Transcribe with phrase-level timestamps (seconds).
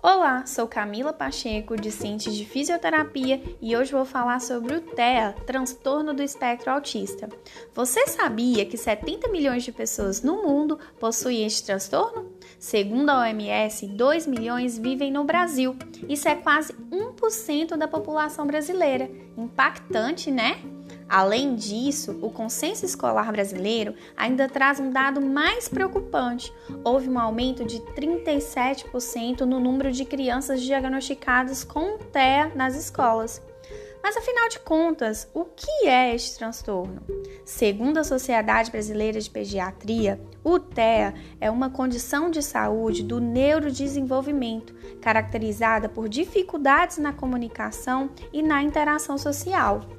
[0.00, 6.14] Olá, sou Camila Pacheco, discente de fisioterapia e hoje vou falar sobre o TEA, transtorno
[6.14, 7.28] do espectro autista.
[7.74, 12.30] Você sabia que 70 milhões de pessoas no mundo possuem este transtorno?
[12.60, 15.74] Segundo a OMS, 2 milhões vivem no Brasil.
[16.08, 19.10] Isso é quase 1% da população brasileira.
[19.36, 20.62] Impactante, né?
[21.08, 26.52] Além disso, o consenso escolar brasileiro ainda traz um dado mais preocupante.
[26.84, 33.40] Houve um aumento de 37% no número de crianças diagnosticadas com TEA nas escolas.
[34.02, 37.02] Mas afinal de contas, o que é este transtorno?
[37.44, 44.74] Segundo a Sociedade Brasileira de Pediatria, o TEA é uma condição de saúde do neurodesenvolvimento,
[45.00, 49.97] caracterizada por dificuldades na comunicação e na interação social.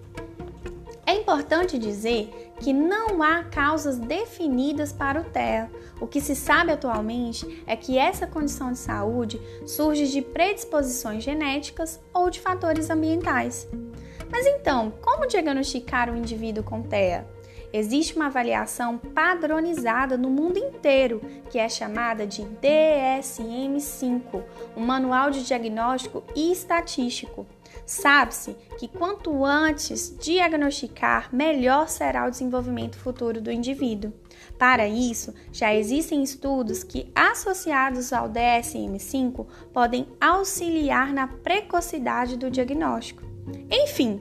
[1.30, 5.70] Importante dizer que não há causas definidas para o TEA.
[6.02, 12.00] O que se sabe atualmente é que essa condição de saúde surge de predisposições genéticas
[12.12, 13.68] ou de fatores ambientais.
[14.32, 17.28] Mas então, como diagnosticar o indivíduo com TEA?
[17.72, 24.44] Existe uma avaliação padronizada no mundo inteiro, que é chamada de DSM-5,
[24.76, 27.46] um manual de diagnóstico e estatístico.
[27.86, 34.12] Sabe-se que quanto antes diagnosticar, melhor será o desenvolvimento futuro do indivíduo.
[34.58, 43.29] Para isso, já existem estudos que, associados ao DSM-5, podem auxiliar na precocidade do diagnóstico.
[43.70, 44.20] Enfim,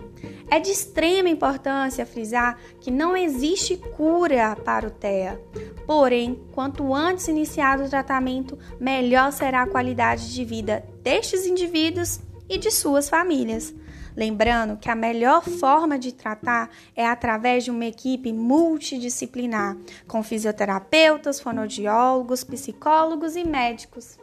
[0.51, 5.41] é de extrema importância frisar que não existe cura para o TEA.
[5.87, 12.59] Porém, quanto antes iniciado o tratamento, melhor será a qualidade de vida destes indivíduos e
[12.59, 13.75] de suas famílias.
[14.17, 19.77] Lembrando que a melhor forma de tratar é através de uma equipe multidisciplinar,
[20.09, 24.19] com fisioterapeutas, fonoaudiólogos, psicólogos e médicos.